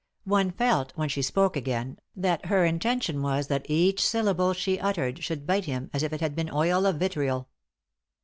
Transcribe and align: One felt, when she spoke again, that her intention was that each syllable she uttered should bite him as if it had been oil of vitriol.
One 0.25 0.49
felt, 0.49 0.93
when 0.95 1.09
she 1.09 1.21
spoke 1.21 1.55
again, 1.55 1.99
that 2.15 2.45
her 2.47 2.65
intention 2.65 3.21
was 3.21 3.49
that 3.49 3.69
each 3.69 4.03
syllable 4.03 4.51
she 4.53 4.79
uttered 4.79 5.23
should 5.23 5.45
bite 5.45 5.65
him 5.65 5.91
as 5.93 6.01
if 6.01 6.11
it 6.11 6.21
had 6.21 6.35
been 6.35 6.49
oil 6.51 6.87
of 6.87 6.95
vitriol. 6.95 7.49